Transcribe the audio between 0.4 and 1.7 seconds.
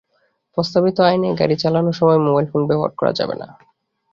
প্রস্তাবিত আইনে গাড়ি